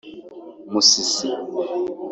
[0.71, 1.27] Musisi